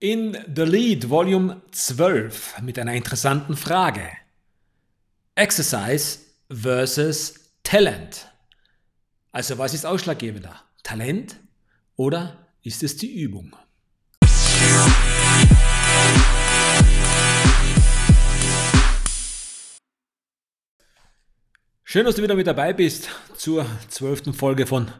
In 0.00 0.38
The 0.54 0.62
Lead 0.62 1.10
Volume 1.10 1.60
12 1.72 2.62
mit 2.62 2.78
einer 2.78 2.94
interessanten 2.94 3.56
Frage. 3.56 4.08
Exercise 5.34 6.20
versus 6.48 7.34
Talent. 7.64 8.30
Also 9.32 9.58
was 9.58 9.74
ist 9.74 9.84
ausschlaggebender? 9.84 10.54
Talent 10.84 11.40
oder 11.96 12.46
ist 12.62 12.84
es 12.84 12.96
die 12.96 13.20
Übung? 13.20 13.56
Schön, 21.82 22.04
dass 22.04 22.14
du 22.14 22.22
wieder 22.22 22.36
mit 22.36 22.46
dabei 22.46 22.72
bist 22.72 23.08
zur 23.36 23.66
zwölften 23.88 24.32
Folge 24.32 24.68
von 24.68 24.92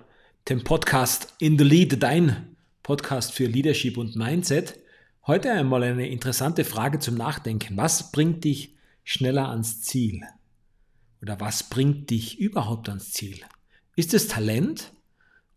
dem 0.48 0.64
Podcast 0.64 1.34
In 1.38 1.56
the 1.56 1.62
Lead, 1.62 2.02
dein 2.02 2.56
Podcast 2.82 3.32
für 3.32 3.46
Leadership 3.46 3.96
und 3.96 4.16
Mindset. 4.16 4.80
Heute 5.28 5.52
einmal 5.52 5.82
eine 5.82 6.08
interessante 6.08 6.64
Frage 6.64 7.00
zum 7.00 7.14
Nachdenken. 7.14 7.76
Was 7.76 8.12
bringt 8.12 8.44
dich 8.44 8.74
schneller 9.04 9.50
ans 9.50 9.82
Ziel? 9.82 10.22
Oder 11.20 11.38
was 11.38 11.64
bringt 11.64 12.08
dich 12.08 12.38
überhaupt 12.40 12.88
ans 12.88 13.12
Ziel? 13.12 13.38
Ist 13.94 14.14
es 14.14 14.28
Talent 14.28 14.90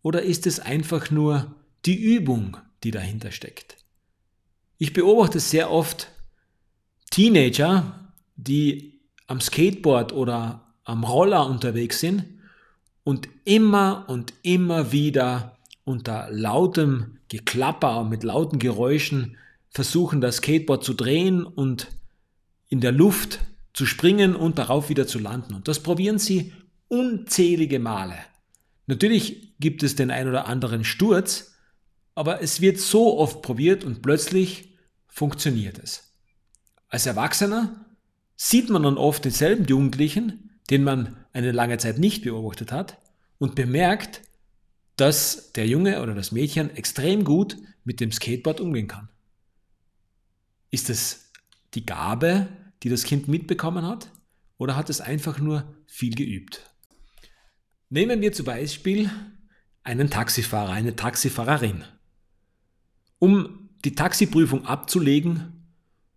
oder 0.02 0.20
ist 0.20 0.46
es 0.46 0.60
einfach 0.60 1.10
nur 1.10 1.54
die 1.86 1.98
Übung, 1.98 2.58
die 2.84 2.90
dahinter 2.90 3.30
steckt? 3.30 3.78
Ich 4.76 4.92
beobachte 4.92 5.40
sehr 5.40 5.70
oft 5.70 6.08
Teenager, 7.10 8.12
die 8.36 9.00
am 9.26 9.40
Skateboard 9.40 10.12
oder 10.12 10.74
am 10.84 11.02
Roller 11.02 11.46
unterwegs 11.46 11.98
sind 11.98 12.26
und 13.04 13.26
immer 13.46 14.04
und 14.10 14.34
immer 14.42 14.92
wieder 14.92 15.56
unter 15.84 16.28
lautem 16.30 17.20
Geklapper 17.28 18.00
und 18.00 18.10
mit 18.10 18.22
lauten 18.22 18.58
Geräuschen 18.58 19.38
versuchen, 19.72 20.20
das 20.20 20.36
Skateboard 20.36 20.84
zu 20.84 20.94
drehen 20.94 21.44
und 21.44 21.88
in 22.68 22.80
der 22.80 22.92
Luft 22.92 23.40
zu 23.72 23.86
springen 23.86 24.36
und 24.36 24.58
darauf 24.58 24.88
wieder 24.88 25.06
zu 25.06 25.18
landen. 25.18 25.54
Und 25.54 25.66
das 25.66 25.80
probieren 25.80 26.18
sie 26.18 26.52
unzählige 26.88 27.78
Male. 27.78 28.16
Natürlich 28.86 29.54
gibt 29.58 29.82
es 29.82 29.96
den 29.96 30.10
ein 30.10 30.28
oder 30.28 30.46
anderen 30.46 30.84
Sturz, 30.84 31.54
aber 32.14 32.42
es 32.42 32.60
wird 32.60 32.78
so 32.78 33.18
oft 33.18 33.40
probiert 33.40 33.84
und 33.84 34.02
plötzlich 34.02 34.74
funktioniert 35.06 35.78
es. 35.78 36.12
Als 36.88 37.06
Erwachsener 37.06 37.86
sieht 38.36 38.68
man 38.68 38.82
dann 38.82 38.98
oft 38.98 39.24
denselben 39.24 39.64
Jugendlichen, 39.64 40.50
den 40.68 40.84
man 40.84 41.16
eine 41.32 41.52
lange 41.52 41.78
Zeit 41.78 41.98
nicht 41.98 42.22
beobachtet 42.22 42.72
hat 42.72 42.98
und 43.38 43.54
bemerkt, 43.54 44.20
dass 44.96 45.52
der 45.52 45.66
Junge 45.66 46.02
oder 46.02 46.14
das 46.14 46.32
Mädchen 46.32 46.74
extrem 46.76 47.24
gut 47.24 47.56
mit 47.84 48.00
dem 48.00 48.12
Skateboard 48.12 48.60
umgehen 48.60 48.88
kann. 48.88 49.08
Ist 50.72 50.90
es 50.90 51.30
die 51.74 51.86
Gabe, 51.86 52.48
die 52.82 52.88
das 52.88 53.04
Kind 53.04 53.28
mitbekommen 53.28 53.86
hat, 53.86 54.10
oder 54.56 54.74
hat 54.74 54.90
es 54.90 55.00
einfach 55.00 55.38
nur 55.38 55.76
viel 55.86 56.14
geübt? 56.14 56.62
Nehmen 57.90 58.22
wir 58.22 58.32
zum 58.32 58.46
Beispiel 58.46 59.10
einen 59.84 60.08
Taxifahrer, 60.08 60.72
eine 60.72 60.96
Taxifahrerin. 60.96 61.84
Um 63.18 63.68
die 63.84 63.94
Taxiprüfung 63.94 64.64
abzulegen, 64.64 65.66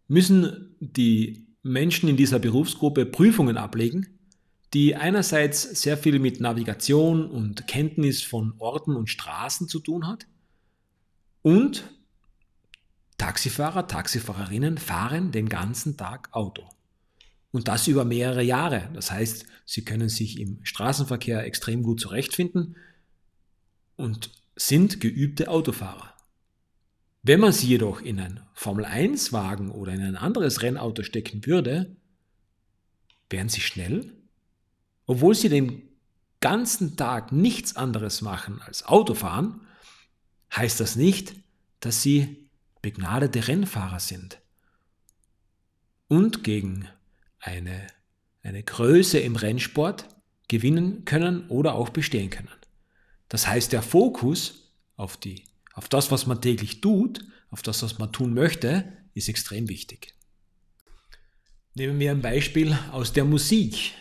müssen 0.08 0.78
die 0.80 1.48
Menschen 1.62 2.08
in 2.08 2.16
dieser 2.16 2.40
Berufsgruppe 2.40 3.06
Prüfungen 3.06 3.58
ablegen, 3.58 4.20
die 4.74 4.96
einerseits 4.96 5.64
sehr 5.82 5.98
viel 5.98 6.20
mit 6.20 6.40
Navigation 6.40 7.30
und 7.30 7.68
Kenntnis 7.68 8.24
von 8.24 8.54
Orten 8.60 8.96
und 8.96 9.10
Straßen 9.10 9.68
zu 9.68 9.80
tun 9.80 10.08
hat 10.08 10.28
und 11.42 11.84
Taxifahrer, 13.18 13.88
Taxifahrerinnen 13.88 14.78
fahren 14.78 15.32
den 15.32 15.50
ganzen 15.50 15.98
Tag 15.98 16.30
Auto. 16.32 16.70
Und 17.52 17.68
das 17.68 17.88
über 17.88 18.04
mehrere 18.04 18.44
Jahre. 18.44 18.90
Das 18.94 19.12
heißt, 19.12 19.46
sie 19.66 19.86
können 19.86 20.10
sich 20.10 20.40
im 20.40 20.60
Straßenverkehr 20.64 21.46
extrem 21.46 21.84
gut 21.84 22.02
zurechtfinden 22.02 22.76
und 23.96 24.32
sind 24.56 25.00
geübte 25.00 25.50
Autofahrer. 25.50 26.14
Wenn 27.24 27.40
man 27.40 27.54
sie 27.54 27.68
jedoch 27.68 28.02
in 28.02 28.20
einen 28.20 28.42
Formel-1-Wagen 28.54 29.72
oder 29.72 29.94
in 29.94 30.02
ein 30.02 30.16
anderes 30.16 30.62
Rennauto 30.62 31.04
stecken 31.04 31.46
würde, 31.46 31.96
wären 33.30 33.50
sie 33.50 33.62
schnell, 33.62 34.14
obwohl 35.08 35.34
sie 35.34 35.50
den 35.50 35.84
ganzen 36.42 36.98
Tag 36.98 37.32
nichts 37.32 37.76
anderes 37.76 38.22
machen 38.22 38.62
als 38.62 38.86
Autofahren, 38.86 39.62
heißt 40.56 40.80
das 40.80 40.96
nicht, 40.96 41.34
dass 41.80 42.04
sie 42.04 42.45
begnadete 42.86 43.48
Rennfahrer 43.48 44.00
sind 44.00 44.40
und 46.08 46.44
gegen 46.44 46.88
eine, 47.40 47.88
eine 48.44 48.62
Größe 48.62 49.18
im 49.18 49.36
Rennsport 49.36 50.08
gewinnen 50.50 51.04
können 51.04 51.50
oder 51.50 51.74
auch 51.74 51.90
bestehen 51.90 52.30
können. 52.30 52.52
Das 53.28 53.48
heißt, 53.48 53.74
der 53.74 53.82
Fokus 53.82 54.72
auf, 54.98 55.18
die, 55.18 55.46
auf 55.74 55.90
das, 55.90 56.12
was 56.12 56.28
man 56.28 56.44
täglich 56.44 56.80
tut, 56.80 57.26
auf 57.50 57.64
das, 57.64 57.82
was 57.82 57.98
man 57.98 58.12
tun 58.12 58.36
möchte, 58.36 58.94
ist 59.16 59.30
extrem 59.30 59.68
wichtig. 59.68 60.14
Nehmen 61.74 62.00
wir 62.00 62.12
ein 62.12 62.22
Beispiel 62.22 62.78
aus 62.92 63.14
der 63.14 63.26
Musik. 63.26 63.94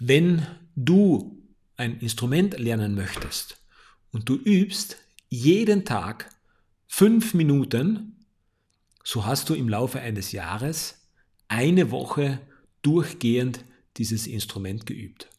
Wenn 0.00 0.44
du 0.74 1.40
ein 1.76 2.00
Instrument 2.00 2.58
lernen 2.58 2.96
möchtest 2.96 3.62
und 4.10 4.28
du 4.28 4.34
übst 4.34 4.96
jeden 5.28 5.84
Tag 5.84 6.28
fünf 6.94 7.32
Minuten, 7.32 8.16
so 9.02 9.24
hast 9.24 9.48
du 9.48 9.54
im 9.54 9.66
Laufe 9.66 9.98
eines 10.00 10.30
Jahres 10.30 11.08
eine 11.48 11.90
Woche 11.90 12.38
durchgehend 12.82 13.64
dieses 13.96 14.26
Instrument 14.26 14.84
geübt. 14.84 15.30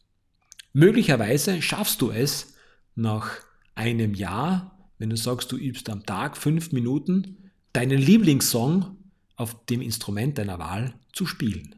Möglicherweise 0.72 1.62
schaffst 1.62 2.02
du 2.02 2.10
es 2.10 2.54
nach 2.96 3.30
einem 3.76 4.14
Jahr, 4.14 4.90
wenn 4.98 5.10
du 5.10 5.16
sagst, 5.16 5.52
du 5.52 5.56
übst 5.56 5.88
am 5.90 6.04
Tag 6.04 6.36
fünf 6.36 6.72
Minuten, 6.72 7.52
deinen 7.72 8.00
Lieblingssong 8.00 8.96
auf 9.36 9.64
dem 9.66 9.80
Instrument 9.80 10.36
deiner 10.38 10.58
Wahl 10.58 10.92
zu 11.12 11.24
spielen. 11.24 11.76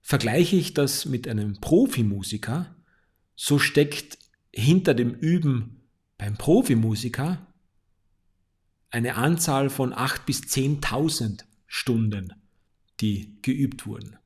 Vergleiche 0.00 0.56
ich 0.56 0.72
das 0.72 1.04
mit 1.04 1.28
einem 1.28 1.60
Profimusiker, 1.60 2.74
so 3.36 3.58
steckt 3.58 4.18
hinter 4.50 4.94
dem 4.94 5.12
Üben 5.12 5.82
beim 6.16 6.38
Profimusiker 6.38 7.51
eine 8.92 9.16
Anzahl 9.16 9.70
von 9.70 9.92
8.000 9.92 10.24
bis 10.26 10.40
10.000 10.42 11.44
Stunden, 11.66 12.34
die 13.00 13.36
geübt 13.42 13.86
wurden. 13.86 14.18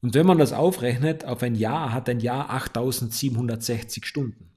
Und 0.00 0.14
wenn 0.14 0.24
man 0.24 0.38
das 0.38 0.52
aufrechnet 0.52 1.24
auf 1.24 1.42
ein 1.42 1.56
Jahr, 1.56 1.92
hat 1.92 2.08
ein 2.08 2.20
Jahr 2.20 2.50
8.760 2.50 4.04
Stunden. 4.04 4.50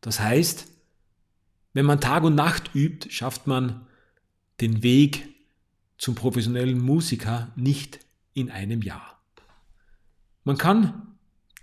Das 0.00 0.18
heißt, 0.20 0.66
wenn 1.74 1.86
man 1.86 2.00
Tag 2.00 2.24
und 2.24 2.34
Nacht 2.34 2.74
übt, 2.74 3.10
schafft 3.10 3.46
man 3.46 3.86
den 4.60 4.82
Weg 4.82 5.28
zum 5.96 6.16
professionellen 6.16 6.80
Musiker 6.80 7.52
nicht 7.54 8.00
in 8.34 8.50
einem 8.50 8.82
Jahr. 8.82 9.22
Man 10.42 10.58
kann 10.58 11.18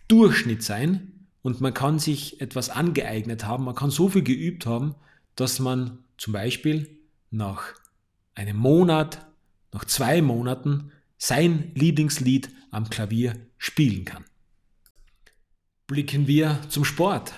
Durchschnitt 0.08 0.64
sein 0.64 1.28
und 1.42 1.60
man 1.60 1.74
kann 1.74 2.00
sich 2.00 2.40
etwas 2.40 2.70
angeeignet 2.70 3.46
haben, 3.46 3.66
man 3.66 3.76
kann 3.76 3.92
so 3.92 4.08
viel 4.08 4.24
geübt 4.24 4.66
haben, 4.66 4.96
dass 5.36 5.60
man 5.60 6.05
zum 6.18 6.34
Beispiel 6.34 7.00
nach 7.30 7.74
einem 8.34 8.58
Monat, 8.58 9.26
nach 9.72 9.86
zwei 9.86 10.22
Monaten 10.22 10.92
sein 11.18 11.72
Lieblingslied 11.76 12.50
am 12.72 12.90
Klavier 12.90 13.36
spielen 13.58 14.06
kann. 14.06 14.26
Blicken 15.88 16.28
wir 16.28 16.62
zum 16.70 16.84
Sport. 16.84 17.34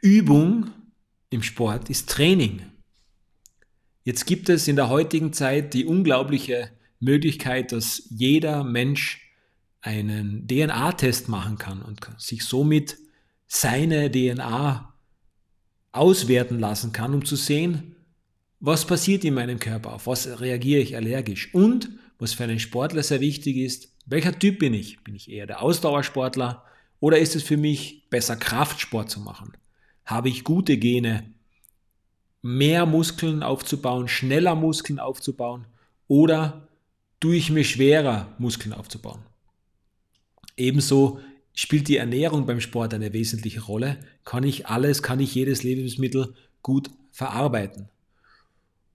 Übung 0.00 0.70
im 1.30 1.42
Sport 1.42 1.90
ist 1.90 2.08
Training. 2.08 2.62
Jetzt 4.04 4.26
gibt 4.26 4.48
es 4.48 4.68
in 4.68 4.76
der 4.76 4.88
heutigen 4.88 5.32
Zeit 5.32 5.74
die 5.74 5.84
unglaubliche 5.84 6.70
Möglichkeit, 7.00 7.72
dass 7.72 8.04
jeder 8.10 8.62
Mensch 8.62 9.32
einen 9.80 10.46
DNA-Test 10.46 11.28
machen 11.28 11.58
kann 11.58 11.82
und 11.82 12.00
sich 12.18 12.44
somit 12.44 12.98
seine 13.46 14.10
DNA 14.10 14.95
auswerten 15.96 16.58
lassen 16.58 16.92
kann, 16.92 17.14
um 17.14 17.24
zu 17.24 17.36
sehen, 17.36 17.96
was 18.60 18.86
passiert 18.86 19.24
in 19.24 19.34
meinem 19.34 19.58
Körper, 19.58 19.94
auf 19.94 20.06
was 20.06 20.40
reagiere 20.40 20.80
ich 20.80 20.96
allergisch 20.96 21.54
und, 21.54 21.90
was 22.18 22.32
für 22.32 22.44
einen 22.44 22.58
Sportler 22.58 23.02
sehr 23.02 23.20
wichtig 23.20 23.56
ist, 23.56 23.94
welcher 24.06 24.38
Typ 24.38 24.58
bin 24.60 24.72
ich? 24.72 25.02
Bin 25.04 25.14
ich 25.14 25.30
eher 25.30 25.46
der 25.46 25.62
Ausdauersportler 25.62 26.64
oder 27.00 27.18
ist 27.18 27.36
es 27.36 27.42
für 27.42 27.56
mich 27.56 28.08
besser 28.08 28.36
Kraftsport 28.36 29.10
zu 29.10 29.20
machen? 29.20 29.52
Habe 30.04 30.28
ich 30.28 30.44
gute 30.44 30.78
Gene, 30.78 31.34
mehr 32.40 32.86
Muskeln 32.86 33.42
aufzubauen, 33.42 34.08
schneller 34.08 34.54
Muskeln 34.54 35.00
aufzubauen 35.00 35.66
oder 36.06 36.68
tue 37.20 37.36
ich 37.36 37.50
mir 37.50 37.64
schwerer, 37.64 38.34
Muskeln 38.38 38.72
aufzubauen? 38.72 39.20
Ebenso 40.56 41.20
spielt 41.56 41.88
die 41.88 41.96
Ernährung 41.96 42.46
beim 42.46 42.60
Sport 42.60 42.94
eine 42.94 43.12
wesentliche 43.12 43.62
Rolle? 43.62 43.98
Kann 44.24 44.44
ich 44.44 44.68
alles, 44.68 45.02
kann 45.02 45.18
ich 45.18 45.34
jedes 45.34 45.64
Lebensmittel 45.64 46.34
gut 46.62 46.90
verarbeiten? 47.10 47.88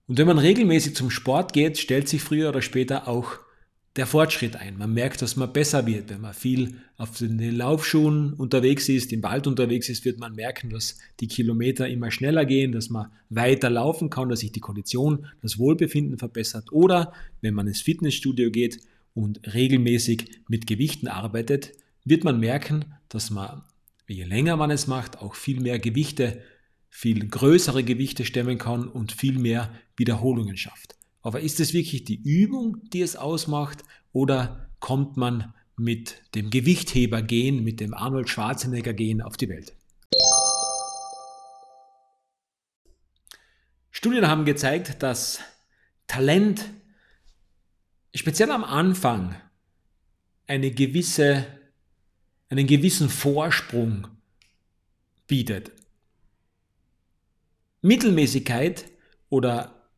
Und 0.06 0.16
wenn 0.16 0.26
man 0.26 0.38
regelmäßig 0.38 0.94
zum 0.94 1.10
Sport 1.10 1.52
geht, 1.52 1.76
stellt 1.76 2.08
sich 2.08 2.22
früher 2.22 2.48
oder 2.48 2.62
später 2.62 3.08
auch 3.08 3.38
der 3.96 4.06
Fortschritt 4.06 4.56
ein. 4.56 4.78
Man 4.78 4.94
merkt, 4.94 5.20
dass 5.20 5.36
man 5.36 5.52
besser 5.52 5.86
wird. 5.86 6.08
Wenn 6.08 6.22
man 6.22 6.32
viel 6.32 6.76
auf 6.96 7.18
den 7.18 7.38
Laufschuhen 7.38 8.32
unterwegs 8.32 8.88
ist, 8.88 9.12
im 9.12 9.22
Wald 9.22 9.46
unterwegs 9.46 9.88
ist, 9.88 10.04
wird 10.04 10.18
man 10.18 10.34
merken, 10.34 10.70
dass 10.70 10.98
die 11.20 11.28
Kilometer 11.28 11.88
immer 11.88 12.10
schneller 12.10 12.46
gehen, 12.46 12.72
dass 12.72 12.88
man 12.88 13.10
weiter 13.28 13.68
laufen 13.68 14.08
kann, 14.08 14.28
dass 14.28 14.40
sich 14.40 14.52
die 14.52 14.60
Kondition, 14.60 15.26
das 15.42 15.58
Wohlbefinden 15.58 16.16
verbessert. 16.16 16.72
Oder 16.72 17.12
wenn 17.42 17.54
man 17.54 17.66
ins 17.66 17.82
Fitnessstudio 17.82 18.50
geht 18.50 18.78
und 19.14 19.52
regelmäßig 19.52 20.40
mit 20.48 20.66
Gewichten 20.66 21.08
arbeitet, 21.08 21.72
wird 22.04 22.24
man 22.24 22.40
merken, 22.40 22.94
dass 23.08 23.30
man, 23.30 23.62
je 24.06 24.24
länger 24.24 24.56
man 24.56 24.70
es 24.70 24.86
macht, 24.86 25.18
auch 25.18 25.34
viel 25.34 25.60
mehr 25.60 25.78
Gewichte, 25.78 26.42
viel 26.88 27.26
größere 27.26 27.84
Gewichte 27.84 28.24
stemmen 28.24 28.58
kann 28.58 28.88
und 28.88 29.12
viel 29.12 29.38
mehr 29.38 29.72
Wiederholungen 29.96 30.56
schafft. 30.56 30.96
Aber 31.22 31.40
ist 31.40 31.60
es 31.60 31.72
wirklich 31.72 32.04
die 32.04 32.20
Übung, 32.22 32.78
die 32.92 33.02
es 33.02 33.16
ausmacht, 33.16 33.84
oder 34.12 34.68
kommt 34.80 35.16
man 35.16 35.54
mit 35.76 36.22
dem 36.34 36.50
Gewichtheber-Gen, 36.50 37.62
mit 37.62 37.80
dem 37.80 37.94
Arnold 37.94 38.28
Schwarzenegger-Gen 38.28 39.22
auf 39.22 39.36
die 39.36 39.48
Welt? 39.48 39.74
Studien 43.90 44.26
haben 44.26 44.44
gezeigt, 44.44 45.02
dass 45.02 45.40
Talent 46.08 46.64
speziell 48.14 48.50
am 48.50 48.64
Anfang 48.64 49.36
eine 50.46 50.72
gewisse, 50.72 51.46
einen 52.52 52.66
gewissen 52.66 53.08
Vorsprung 53.08 54.08
bietet. 55.26 55.72
Mittelmäßigkeit 57.80 58.84
oder 59.30 59.88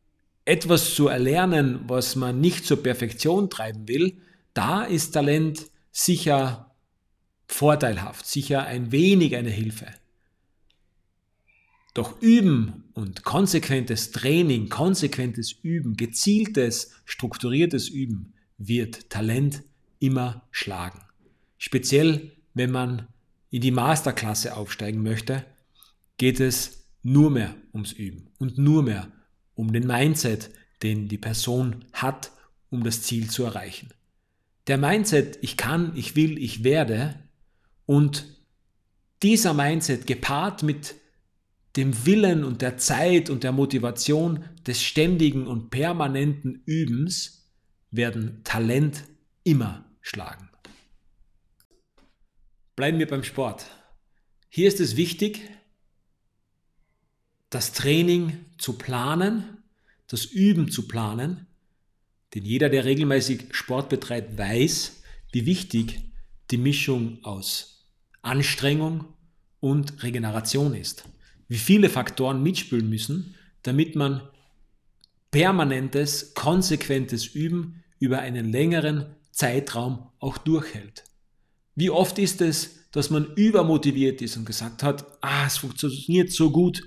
etwas 0.45 0.95
zu 0.95 1.09
erlernen, 1.09 1.81
was 1.87 2.15
man 2.15 2.39
nicht 2.39 2.65
zur 2.65 2.81
Perfektion 2.81 3.49
treiben 3.49 3.89
will, 3.89 4.21
da 4.53 4.85
ist 4.85 5.11
Talent 5.11 5.69
sicher 5.91 6.73
vorteilhaft, 7.45 8.25
sicher 8.25 8.65
ein 8.65 8.93
wenig 8.93 9.35
eine 9.35 9.49
Hilfe. 9.49 9.87
Doch 11.93 12.21
Üben 12.21 12.85
und 12.93 13.25
konsequentes 13.25 14.11
Training, 14.11 14.69
konsequentes 14.69 15.51
Üben, 15.51 15.97
gezieltes, 15.97 16.93
strukturiertes 17.03 17.89
Üben 17.89 18.33
wird 18.57 19.09
Talent 19.09 19.61
immer 19.99 20.47
schlagen. 20.51 21.01
Speziell, 21.57 22.34
wenn 22.55 22.71
man 22.71 23.07
in 23.51 23.61
die 23.61 23.71
Masterklasse 23.71 24.57
aufsteigen 24.57 25.03
möchte, 25.03 25.45
geht 26.17 26.39
es 26.39 26.87
nur 27.03 27.29
mehr 27.29 27.55
ums 27.73 27.91
Üben 27.91 28.31
und 28.39 28.57
nur 28.57 28.81
mehr 28.81 29.11
um 29.53 29.71
den 29.71 29.85
Mindset, 29.85 30.49
den 30.81 31.07
die 31.07 31.17
Person 31.17 31.85
hat, 31.93 32.31
um 32.69 32.83
das 32.83 33.03
Ziel 33.03 33.29
zu 33.29 33.43
erreichen. 33.43 33.89
Der 34.67 34.77
Mindset, 34.77 35.37
ich 35.41 35.57
kann, 35.57 35.93
ich 35.95 36.15
will, 36.15 36.39
ich 36.39 36.63
werde 36.63 37.19
und 37.85 38.25
dieser 39.21 39.53
Mindset 39.53 40.07
gepaart 40.07 40.63
mit 40.63 40.95
dem 41.75 42.05
Willen 42.05 42.43
und 42.43 42.61
der 42.61 42.77
Zeit 42.77 43.29
und 43.29 43.43
der 43.43 43.51
Motivation 43.51 44.45
des 44.65 44.81
ständigen 44.81 45.45
und 45.45 45.69
permanenten 45.69 46.63
Übens 46.65 47.47
werden 47.91 48.41
Talent 48.43 49.03
immer 49.43 49.85
schlagen. 50.01 50.49
Bleiben 52.75 52.99
wir 52.99 53.07
beim 53.07 53.23
Sport. 53.23 53.67
Hier 54.49 54.67
ist 54.67 54.81
es 54.81 54.97
wichtig, 54.97 55.39
das 57.49 57.71
Training 57.71 58.45
zu 58.57 58.73
planen, 58.73 59.63
das 60.07 60.25
Üben 60.25 60.69
zu 60.69 60.85
planen, 60.85 61.47
denn 62.33 62.43
jeder, 62.43 62.67
der 62.67 62.83
regelmäßig 62.83 63.55
Sport 63.55 63.87
betreibt, 63.87 64.37
weiß, 64.37 65.03
wie 65.31 65.45
wichtig 65.45 66.01
die 66.51 66.57
Mischung 66.57 67.23
aus 67.23 67.87
Anstrengung 68.21 69.05
und 69.61 70.03
Regeneration 70.03 70.73
ist. 70.73 71.05
Wie 71.47 71.57
viele 71.57 71.89
Faktoren 71.89 72.43
mitspielen 72.43 72.89
müssen, 72.89 73.35
damit 73.63 73.95
man 73.95 74.21
permanentes, 75.31 76.33
konsequentes 76.33 77.25
Üben 77.25 77.85
über 77.99 78.19
einen 78.19 78.51
längeren 78.51 79.15
Zeitraum 79.31 80.09
auch 80.19 80.37
durchhält. 80.37 81.05
Wie 81.75 81.89
oft 81.89 82.17
ist 82.19 82.41
es, 82.41 82.89
dass 82.91 83.09
man 83.09 83.33
übermotiviert 83.35 84.21
ist 84.21 84.37
und 84.37 84.45
gesagt 84.45 84.81
hat, 84.81 85.05
ah, 85.21 85.45
es 85.45 85.57
funktioniert 85.57 86.31
so 86.31 86.49
gut, 86.49 86.81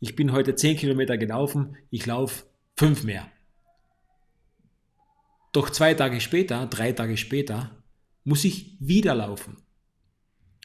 ich 0.00 0.16
bin 0.16 0.32
heute 0.32 0.56
10 0.56 0.76
Kilometer 0.76 1.16
gelaufen, 1.16 1.76
ich 1.90 2.04
laufe 2.06 2.44
5 2.76 3.04
mehr. 3.04 3.30
Doch 5.52 5.70
zwei 5.70 5.94
Tage 5.94 6.20
später, 6.20 6.66
drei 6.66 6.92
Tage 6.92 7.16
später, 7.16 7.82
muss 8.24 8.44
ich 8.44 8.76
wieder 8.80 9.14
laufen. 9.14 9.58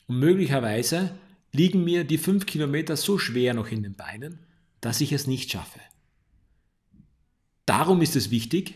Und 0.07 0.17
möglicherweise 0.19 1.11
liegen 1.51 1.83
mir 1.83 2.03
die 2.03 2.17
5 2.17 2.45
Kilometer 2.45 2.97
so 2.97 3.19
schwer 3.19 3.53
noch 3.53 3.67
in 3.67 3.83
den 3.83 3.95
Beinen, 3.95 4.39
dass 4.81 5.01
ich 5.01 5.11
es 5.11 5.27
nicht 5.27 5.51
schaffe. 5.51 5.79
Darum 7.65 8.01
ist 8.01 8.15
es 8.15 8.31
wichtig, 8.31 8.75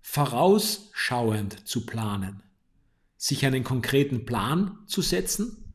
vorausschauend 0.00 1.66
zu 1.66 1.86
planen, 1.86 2.42
sich 3.20 3.44
einen 3.44 3.64
konkreten 3.64 4.24
Plan 4.24 4.78
zu 4.86 5.02
setzen 5.02 5.74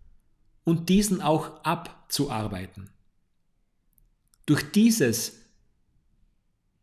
und 0.64 0.90
diesen 0.90 1.22
auch 1.22 1.64
abzuarbeiten. 1.64 2.90
Durch 4.48 4.64
dieses 4.72 5.42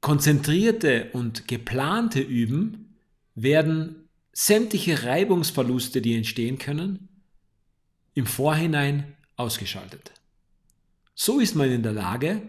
konzentrierte 0.00 1.10
und 1.14 1.48
geplante 1.48 2.20
Üben 2.20 2.96
werden 3.34 4.08
sämtliche 4.32 5.02
Reibungsverluste, 5.02 6.00
die 6.00 6.16
entstehen 6.16 6.58
können, 6.58 7.08
im 8.14 8.26
Vorhinein 8.26 9.16
ausgeschaltet. 9.34 10.12
So 11.16 11.40
ist 11.40 11.56
man 11.56 11.72
in 11.72 11.82
der 11.82 11.92
Lage, 11.92 12.40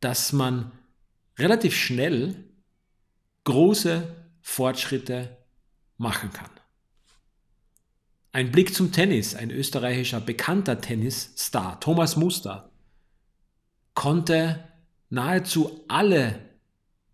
dass 0.00 0.32
man 0.32 0.72
relativ 1.36 1.76
schnell 1.76 2.42
große 3.44 4.16
Fortschritte 4.40 5.36
machen 5.98 6.32
kann. 6.32 6.50
Ein 8.32 8.52
Blick 8.52 8.74
zum 8.74 8.92
Tennis. 8.92 9.34
Ein 9.34 9.50
österreichischer 9.50 10.20
bekannter 10.20 10.80
Tennisstar, 10.80 11.80
Thomas 11.80 12.16
Muster, 12.16 12.70
konnte 13.94 14.64
nahezu 15.08 15.84
alle 15.88 16.38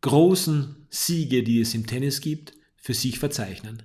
großen 0.02 0.86
Siege, 0.90 1.42
die 1.42 1.60
es 1.60 1.74
im 1.74 1.86
Tennis 1.86 2.20
gibt, 2.20 2.52
für 2.76 2.94
sich 2.94 3.18
verzeichnen. 3.18 3.82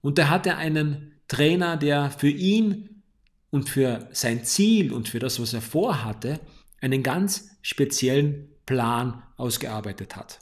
Und 0.00 0.18
er 0.18 0.30
hatte 0.30 0.56
einen 0.56 1.12
Trainer, 1.28 1.76
der 1.76 2.10
für 2.10 2.30
ihn 2.30 3.02
und 3.50 3.68
für 3.68 4.08
sein 4.12 4.44
Ziel 4.44 4.92
und 4.92 5.08
für 5.08 5.18
das, 5.18 5.38
was 5.38 5.52
er 5.52 5.60
vorhatte, 5.60 6.40
einen 6.80 7.02
ganz 7.02 7.50
speziellen 7.62 8.48
Plan 8.64 9.22
ausgearbeitet 9.36 10.16
hat. 10.16 10.40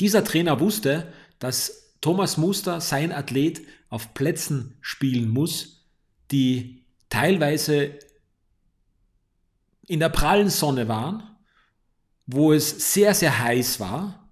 Dieser 0.00 0.24
Trainer 0.24 0.60
wusste, 0.60 1.12
dass 1.38 1.85
Thomas 2.00 2.36
Muster, 2.36 2.80
sein 2.80 3.12
Athlet, 3.12 3.62
auf 3.88 4.14
Plätzen 4.14 4.76
spielen 4.80 5.28
muss, 5.28 5.86
die 6.30 6.84
teilweise 7.08 7.98
in 9.86 10.00
der 10.00 10.08
prallen 10.08 10.50
Sonne 10.50 10.88
waren, 10.88 11.22
wo 12.26 12.52
es 12.52 12.92
sehr, 12.92 13.14
sehr 13.14 13.38
heiß 13.38 13.78
war 13.78 14.28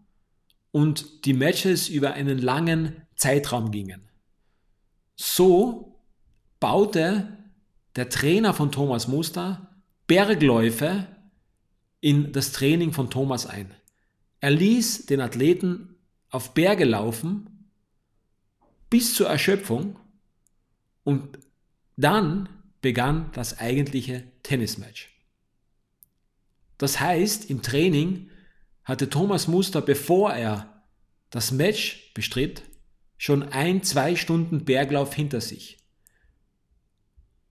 und 0.73 1.25
die 1.25 1.35
Matches 1.35 1.89
über 1.89 2.15
einen 2.15 2.39
langen 2.39 3.07
Zeitraum 3.15 3.71
gingen. 3.71 4.09
So 5.17 6.01
baute 6.59 7.39
der 7.95 8.09
Trainer 8.09 8.53
von 8.53 8.73
Thomas 8.73 9.07
Muster 9.07 9.71
Bergläufe 10.07 11.07
in 12.01 12.33
das 12.33 12.53
Training 12.53 12.93
von 12.93 13.09
Thomas 13.09 13.47
ein. 13.47 13.73
Er 14.41 14.51
ließ 14.51 15.07
den 15.07 15.21
Athleten 15.21 15.97
auf 16.31 16.53
Berge 16.53 16.85
laufen 16.85 17.54
bis 18.95 19.13
zur 19.13 19.29
Erschöpfung 19.29 19.97
und 21.03 21.37
dann 21.97 22.49
begann 22.81 23.33
das 23.33 23.59
eigentliche 23.59 24.23
Tennismatch. 24.45 25.11
Das 26.79 27.01
heißt, 27.01 27.51
im 27.51 27.61
Training 27.61 28.31
hatte 28.85 29.11
Thomas 29.11 29.49
Muster, 29.49 29.83
bevor 29.83 30.33
er 30.33 30.85
das 31.31 31.51
Match 31.51 32.13
bestritt, 32.15 32.63
schon 33.19 33.43
ein, 33.43 33.83
zwei 33.83 34.15
Stunden 34.15 34.65
Berglauf 34.65 35.13
hinter 35.13 35.41
sich. 35.41 35.79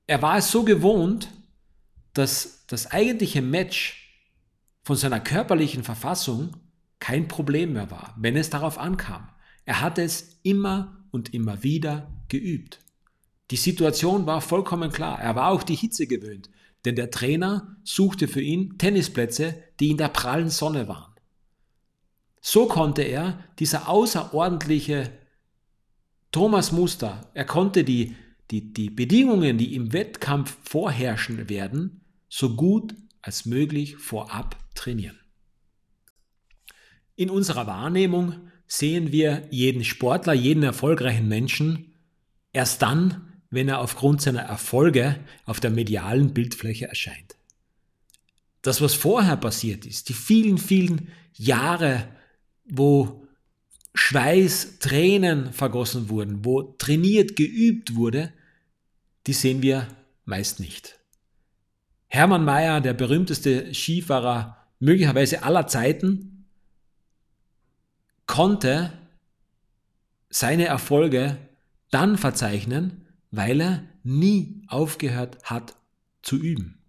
Er 0.08 0.22
war 0.22 0.38
es 0.38 0.50
so 0.50 0.64
gewohnt, 0.64 1.28
dass 2.14 2.66
das 2.68 2.90
eigentliche 2.90 3.42
Match 3.42 4.18
von 4.84 4.96
seiner 4.96 5.20
körperlichen 5.20 5.84
Verfassung 5.84 6.56
kein 7.00 7.28
Problem 7.28 7.74
mehr 7.74 7.92
war, 7.92 8.16
wenn 8.18 8.38
es 8.38 8.50
darauf 8.50 8.78
ankam. 8.78 9.28
Er 9.66 9.82
hatte 9.82 10.04
es 10.04 10.40
immer 10.44 11.03
und 11.14 11.34
immer 11.34 11.62
wieder 11.62 12.12
geübt. 12.28 12.80
Die 13.52 13.56
Situation 13.56 14.26
war 14.26 14.42
vollkommen 14.42 14.92
klar. 14.92 15.22
Er 15.22 15.36
war 15.36 15.52
auch 15.52 15.62
die 15.62 15.76
Hitze 15.76 16.08
gewöhnt. 16.08 16.50
Denn 16.86 16.96
der 16.96 17.12
Trainer 17.12 17.78
suchte 17.84 18.28
für 18.28 18.42
ihn 18.42 18.78
Tennisplätze, 18.80 19.64
die 19.80 19.92
in 19.92 19.98
der 19.98 20.08
prallen 20.08 20.50
Sonne 20.50 20.88
waren. 20.88 21.14
So 22.42 22.68
konnte 22.68 23.04
er, 23.04 23.40
dieser 23.60 23.88
außerordentliche 23.88 25.12
Thomas 26.32 26.72
Muster, 26.72 27.30
er 27.36 27.46
konnte 27.46 27.84
die, 27.84 28.16
die, 28.50 28.74
die 28.74 28.90
Bedingungen, 28.90 29.60
die 29.60 29.76
im 29.76 29.94
Wettkampf 29.94 30.58
vorherrschen 30.64 31.48
werden, 31.48 32.02
so 32.28 32.56
gut 32.56 32.96
als 33.22 33.46
möglich 33.46 33.98
vorab 33.98 34.58
trainieren. 34.74 35.20
In 37.16 37.30
unserer 37.30 37.68
Wahrnehmung 37.68 38.50
sehen 38.68 39.12
wir 39.12 39.48
jeden 39.52 39.84
Sportler, 39.84 40.34
jeden 40.34 40.64
erfolgreichen 40.64 41.28
Menschen 41.28 41.94
erst 42.54 42.82
dann, 42.82 43.34
wenn 43.50 43.68
er 43.68 43.80
aufgrund 43.80 44.22
seiner 44.22 44.42
Erfolge 44.42 45.20
auf 45.46 45.60
der 45.60 45.72
medialen 45.72 46.34
Bildfläche 46.34 46.88
erscheint. 46.88 47.36
Das, 48.62 48.82
was 48.82 48.94
vorher 48.94 49.38
passiert 49.38 49.86
ist, 49.86 50.10
die 50.10 50.14
vielen, 50.14 50.58
vielen 50.58 51.10
Jahre, 51.34 52.08
wo 52.66 53.28
Schweiß, 53.94 54.80
Tränen 54.80 55.54
vergossen 55.54 56.10
wurden, 56.10 56.46
wo 56.46 56.64
trainiert, 56.64 57.36
geübt 57.36 57.96
wurde, 57.96 58.34
die 59.28 59.34
sehen 59.34 59.62
wir 59.62 59.88
meist 60.26 60.60
nicht. 60.60 61.00
Hermann 62.08 62.46
Mayer, 62.46 62.82
der 62.82 62.94
berühmteste 62.94 63.74
Skifahrer 63.74 64.58
möglicherweise 64.80 65.44
aller 65.44 65.68
Zeiten, 65.68 66.33
konnte 68.26 68.92
seine 70.30 70.66
Erfolge 70.66 71.38
dann 71.92 72.18
verzeichnen, 72.18 73.08
weil 73.32 73.62
er 73.62 73.84
nie 74.04 74.64
aufgehört 74.68 75.38
hat 75.44 75.76
zu 76.22 76.38
üben. 76.38 76.80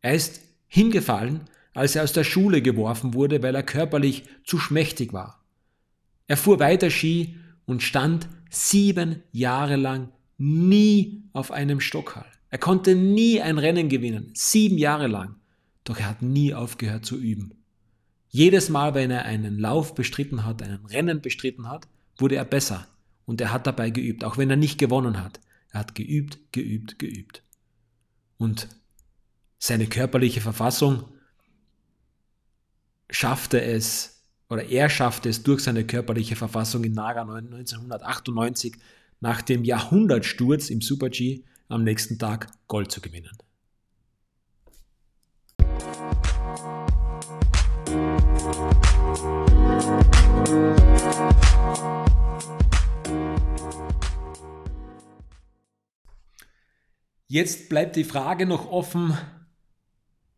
Er 0.00 0.14
ist 0.14 0.40
hingefallen, 0.66 1.42
als 1.74 1.96
er 1.96 2.02
aus 2.02 2.12
der 2.12 2.24
Schule 2.24 2.62
geworfen 2.62 3.14
wurde, 3.14 3.42
weil 3.42 3.54
er 3.54 3.62
körperlich 3.62 4.24
zu 4.44 4.58
schmächtig 4.58 5.12
war. 5.12 5.44
Er 6.26 6.36
fuhr 6.36 6.58
weiter 6.58 6.90
Ski 6.90 7.38
und 7.64 7.82
stand 7.82 8.28
sieben 8.50 9.22
Jahre 9.32 9.76
lang 9.76 10.08
nie 10.38 11.24
auf 11.32 11.50
einem 11.50 11.80
Stockhall. 11.80 12.26
Er 12.50 12.58
konnte 12.58 12.94
nie 12.94 13.40
ein 13.40 13.58
Rennen 13.58 13.88
gewinnen, 13.88 14.32
sieben 14.34 14.76
Jahre 14.76 15.06
lang. 15.06 15.36
Doch 15.84 15.98
er 15.98 16.10
hat 16.10 16.22
nie 16.22 16.52
aufgehört 16.52 17.06
zu 17.06 17.16
üben. 17.18 17.61
Jedes 18.34 18.70
Mal, 18.70 18.94
wenn 18.94 19.10
er 19.10 19.26
einen 19.26 19.58
Lauf 19.58 19.94
bestritten 19.94 20.46
hat, 20.46 20.62
einen 20.62 20.86
Rennen 20.86 21.20
bestritten 21.20 21.68
hat, 21.68 21.86
wurde 22.16 22.36
er 22.36 22.46
besser. 22.46 22.88
Und 23.26 23.42
er 23.42 23.52
hat 23.52 23.66
dabei 23.66 23.90
geübt, 23.90 24.24
auch 24.24 24.38
wenn 24.38 24.48
er 24.48 24.56
nicht 24.56 24.78
gewonnen 24.78 25.22
hat. 25.22 25.38
Er 25.70 25.80
hat 25.80 25.94
geübt, 25.94 26.38
geübt, 26.50 26.98
geübt. 26.98 27.42
Und 28.38 28.68
seine 29.58 29.86
körperliche 29.86 30.40
Verfassung 30.40 31.04
schaffte 33.10 33.60
es 33.60 34.24
oder 34.48 34.64
er 34.64 34.88
schaffte 34.88 35.28
es 35.28 35.42
durch 35.42 35.62
seine 35.62 35.84
körperliche 35.84 36.34
Verfassung 36.34 36.84
in 36.84 36.94
Naga 36.94 37.22
1998 37.22 38.76
nach 39.20 39.42
dem 39.42 39.62
Jahrhundertsturz 39.62 40.70
im 40.70 40.80
Super-G 40.80 41.44
am 41.68 41.84
nächsten 41.84 42.18
Tag 42.18 42.50
Gold 42.66 42.90
zu 42.90 43.02
gewinnen. 43.02 43.36
Jetzt 57.28 57.68
bleibt 57.68 57.94
die 57.96 58.04
Frage 58.04 58.46
noch 58.46 58.70
offen, 58.70 59.16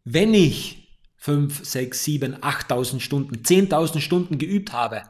wenn 0.04 0.34
ich 0.34 0.98
5, 1.16 1.64
6, 1.64 2.04
7, 2.04 2.36
8000 2.42 3.00
Stunden, 3.00 3.36
10.000 3.36 4.00
Stunden 4.00 4.36
geübt 4.36 4.74
habe 4.74 5.02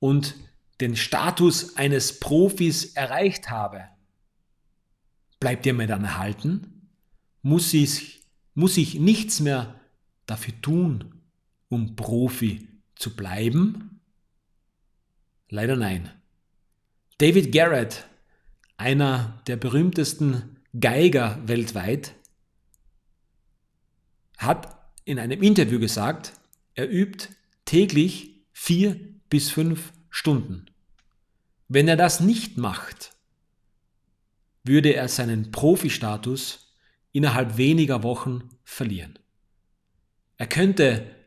und 0.00 0.34
den 0.80 0.96
Status 0.96 1.76
eines 1.76 2.18
Profis 2.18 2.94
erreicht 2.94 3.48
habe, 3.48 3.84
bleibt 5.38 5.66
er 5.66 5.74
mir 5.74 5.86
dann 5.86 6.04
erhalten? 6.04 6.90
Muss 7.42 7.72
ich, 7.72 8.24
muss 8.54 8.76
ich 8.76 8.96
nichts 8.96 9.38
mehr 9.38 9.80
dafür 10.26 10.60
tun, 10.60 11.17
um 11.68 11.96
Profi 11.96 12.68
zu 12.94 13.14
bleiben? 13.14 14.00
Leider 15.48 15.76
nein. 15.76 16.10
David 17.18 17.52
Garrett, 17.52 18.06
einer 18.76 19.42
der 19.46 19.56
berühmtesten 19.56 20.60
Geiger 20.78 21.40
weltweit, 21.46 22.14
hat 24.36 24.78
in 25.04 25.18
einem 25.18 25.42
Interview 25.42 25.80
gesagt, 25.80 26.34
er 26.74 26.90
übt 26.90 27.28
täglich 27.64 28.44
vier 28.52 29.00
bis 29.30 29.50
fünf 29.50 29.92
Stunden. 30.10 30.66
Wenn 31.68 31.88
er 31.88 31.96
das 31.96 32.20
nicht 32.20 32.56
macht, 32.56 33.12
würde 34.64 34.94
er 34.94 35.08
seinen 35.08 35.50
Profi-Status 35.50 36.74
innerhalb 37.12 37.56
weniger 37.56 38.02
Wochen 38.02 38.48
verlieren. 38.64 39.18
Er 40.36 40.46
könnte 40.46 41.17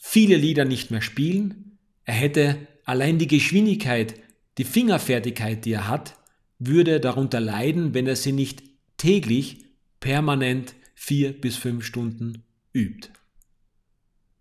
viele 0.00 0.36
Lieder 0.36 0.64
nicht 0.64 0.90
mehr 0.90 1.02
spielen, 1.02 1.78
er 2.04 2.14
hätte 2.14 2.66
allein 2.84 3.18
die 3.18 3.28
Geschwindigkeit, 3.28 4.14
die 4.58 4.64
Fingerfertigkeit, 4.64 5.64
die 5.64 5.72
er 5.72 5.86
hat, 5.86 6.16
würde 6.58 7.00
darunter 7.00 7.38
leiden, 7.38 7.94
wenn 7.94 8.06
er 8.06 8.16
sie 8.16 8.32
nicht 8.32 8.62
täglich 8.96 9.66
permanent 10.00 10.74
vier 10.94 11.38
bis 11.38 11.56
fünf 11.56 11.84
Stunden 11.84 12.42
übt. 12.72 13.10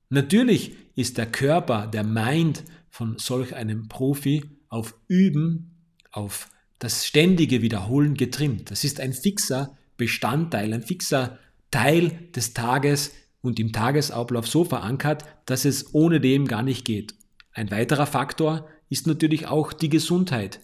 Natürlich 0.09 0.71
ist 0.95 1.17
der 1.17 1.27
Körper, 1.27 1.87
der 1.87 2.03
Mind 2.03 2.63
von 2.89 3.17
solch 3.19 3.53
einem 3.53 3.87
Profi 3.87 4.43
auf 4.69 4.95
Üben, 5.07 5.75
auf 6.11 6.49
das 6.79 7.05
ständige 7.05 7.61
Wiederholen 7.61 8.15
getrimmt. 8.15 8.71
Das 8.71 8.83
ist 8.83 8.99
ein 8.99 9.13
fixer 9.13 9.77
Bestandteil, 9.97 10.73
ein 10.73 10.83
fixer 10.83 11.37
Teil 11.69 12.29
des 12.33 12.53
Tages 12.53 13.11
und 13.41 13.59
im 13.59 13.71
Tagesablauf 13.71 14.47
so 14.47 14.63
verankert, 14.63 15.23
dass 15.45 15.65
es 15.65 15.93
ohne 15.93 16.19
dem 16.19 16.47
gar 16.47 16.63
nicht 16.63 16.85
geht. 16.85 17.15
Ein 17.53 17.71
weiterer 17.71 18.05
Faktor 18.05 18.69
ist 18.89 19.07
natürlich 19.07 19.47
auch 19.47 19.73
die 19.73 19.89
Gesundheit, 19.89 20.59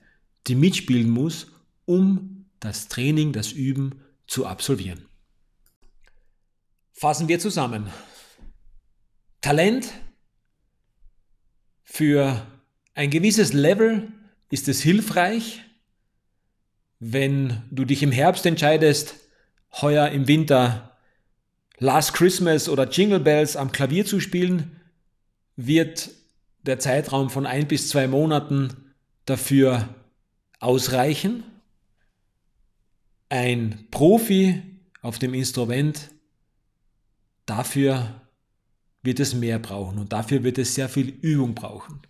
die 0.47 0.55
mitspielen 0.55 1.09
muss, 1.09 1.47
um 1.85 2.45
das 2.59 2.87
Training, 2.87 3.31
das 3.31 3.51
Üben 3.51 4.01
zu 4.27 4.45
absolvieren. 4.45 5.05
Fassen 6.93 7.27
wir 7.27 7.39
zusammen. 7.39 7.87
Talent 9.41 9.89
für 11.83 12.45
ein 12.93 13.09
gewisses 13.09 13.53
Level 13.53 14.11
ist 14.49 14.67
es 14.67 14.81
hilfreich, 14.81 15.61
wenn 16.99 17.63
du 17.69 17.85
dich 17.85 18.01
im 18.01 18.11
Herbst 18.11 18.45
entscheidest, 18.45 19.15
heuer 19.81 20.09
im 20.09 20.27
Winter 20.27 20.94
Last 21.79 22.13
Christmas 22.13 22.69
oder 22.69 22.89
Jingle 22.89 23.19
Bells 23.19 23.55
am 23.55 23.71
Klavier 23.71 24.05
zu 24.05 24.19
spielen, 24.19 24.79
wird 25.55 26.09
der 26.63 26.79
Zeitraum 26.79 27.29
von 27.29 27.45
ein 27.45 27.67
bis 27.67 27.89
zwei 27.89 28.07
Monaten 28.07 28.93
dafür 29.25 29.89
ausreichen. 30.59 31.43
Ein 33.29 33.87
Profi 33.91 34.61
auf 35.01 35.19
dem 35.19 35.33
Instrument 35.33 36.11
dafür 37.45 38.21
wird 39.03 39.19
es 39.19 39.35
mehr 39.35 39.59
brauchen 39.59 39.99
und 39.99 40.13
dafür 40.13 40.43
wird 40.43 40.57
es 40.57 40.73
sehr 40.75 40.89
viel 40.89 41.09
Übung 41.09 41.53
brauchen. 41.53 42.01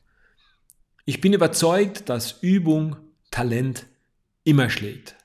Ich 1.05 1.22
bin 1.22 1.34
überzeugt, 1.34 2.10
dass 2.10 2.41
Übung 2.41 2.95
Talent 3.31 3.86
immer 4.43 4.69
schlägt. 4.69 5.15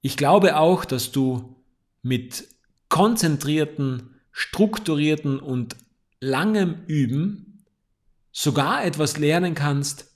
Ich 0.00 0.16
glaube 0.16 0.56
auch, 0.56 0.84
dass 0.84 1.12
du 1.12 1.56
mit 2.02 2.53
konzentrierten, 2.94 4.20
strukturierten 4.30 5.40
und 5.40 5.74
langem 6.20 6.84
Üben 6.86 7.64
sogar 8.30 8.84
etwas 8.84 9.18
lernen 9.18 9.56
kannst, 9.56 10.14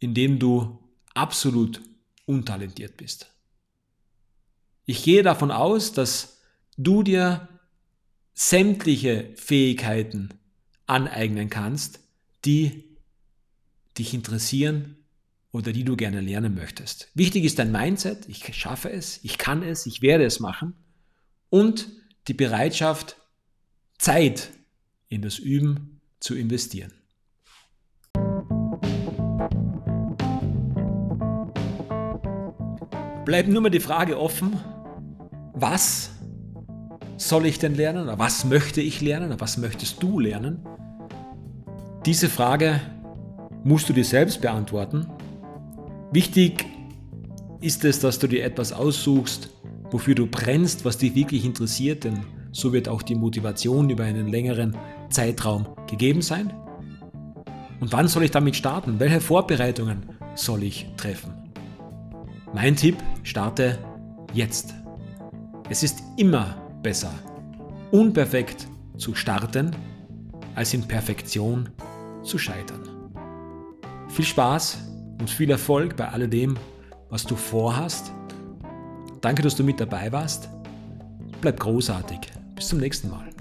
indem 0.00 0.40
du 0.40 0.80
absolut 1.14 1.80
untalentiert 2.26 2.96
bist. 2.96 3.30
Ich 4.86 5.04
gehe 5.04 5.22
davon 5.22 5.52
aus, 5.52 5.92
dass 5.92 6.40
du 6.76 7.04
dir 7.04 7.48
sämtliche 8.32 9.32
Fähigkeiten 9.36 10.30
aneignen 10.86 11.48
kannst, 11.48 12.00
die 12.44 12.96
dich 13.96 14.14
interessieren 14.14 14.96
oder 15.52 15.72
die 15.72 15.84
du 15.84 15.94
gerne 15.94 16.20
lernen 16.20 16.56
möchtest. 16.56 17.08
Wichtig 17.14 17.44
ist 17.44 17.60
dein 17.60 17.70
Mindset, 17.70 18.28
ich 18.28 18.52
schaffe 18.56 18.90
es, 18.90 19.20
ich 19.22 19.38
kann 19.38 19.62
es, 19.62 19.86
ich 19.86 20.02
werde 20.02 20.24
es 20.24 20.40
machen 20.40 20.74
und 21.54 21.86
die 22.26 22.34
Bereitschaft, 22.34 23.14
Zeit 23.96 24.50
in 25.08 25.22
das 25.22 25.38
Üben 25.38 26.00
zu 26.18 26.34
investieren. 26.34 26.90
Bleibt 33.24 33.48
nur 33.48 33.60
mal 33.60 33.70
die 33.70 33.78
Frage 33.78 34.18
offen, 34.18 34.58
was 35.52 36.10
soll 37.18 37.46
ich 37.46 37.60
denn 37.60 37.76
lernen? 37.76 38.02
Oder 38.02 38.18
was 38.18 38.44
möchte 38.44 38.80
ich 38.80 39.00
lernen? 39.00 39.28
Oder 39.28 39.40
was 39.40 39.56
möchtest 39.56 40.02
du 40.02 40.18
lernen? 40.18 40.66
Diese 42.04 42.28
Frage 42.28 42.80
musst 43.62 43.88
du 43.88 43.92
dir 43.92 44.04
selbst 44.04 44.40
beantworten. 44.40 45.06
Wichtig 46.10 46.66
ist 47.60 47.84
es, 47.84 48.00
dass 48.00 48.18
du 48.18 48.26
dir 48.26 48.42
etwas 48.42 48.72
aussuchst, 48.72 49.53
wofür 49.90 50.14
du 50.14 50.26
brennst, 50.26 50.84
was 50.84 50.98
dich 50.98 51.14
wirklich 51.14 51.44
interessiert, 51.44 52.04
denn 52.04 52.20
so 52.52 52.72
wird 52.72 52.88
auch 52.88 53.02
die 53.02 53.14
Motivation 53.14 53.90
über 53.90 54.04
einen 54.04 54.28
längeren 54.28 54.76
Zeitraum 55.10 55.66
gegeben 55.88 56.22
sein. 56.22 56.52
Und 57.80 57.92
wann 57.92 58.08
soll 58.08 58.24
ich 58.24 58.30
damit 58.30 58.56
starten? 58.56 58.98
Welche 58.98 59.20
Vorbereitungen 59.20 60.04
soll 60.34 60.62
ich 60.62 60.86
treffen? 60.96 61.32
Mein 62.54 62.76
Tipp, 62.76 62.96
starte 63.24 63.78
jetzt. 64.32 64.74
Es 65.68 65.82
ist 65.82 66.02
immer 66.16 66.56
besser, 66.82 67.10
unperfekt 67.90 68.68
zu 68.96 69.14
starten, 69.14 69.72
als 70.54 70.72
in 70.72 70.86
Perfektion 70.86 71.68
zu 72.22 72.38
scheitern. 72.38 72.80
Viel 74.08 74.24
Spaß 74.24 74.78
und 75.18 75.28
viel 75.28 75.50
Erfolg 75.50 75.96
bei 75.96 76.08
alledem, 76.08 76.56
was 77.10 77.24
du 77.24 77.34
vorhast. 77.34 78.12
Danke, 79.24 79.40
dass 79.40 79.56
du 79.56 79.64
mit 79.64 79.80
dabei 79.80 80.12
warst. 80.12 80.50
Bleib 81.40 81.58
großartig. 81.58 82.30
Bis 82.56 82.68
zum 82.68 82.78
nächsten 82.78 83.08
Mal. 83.08 83.33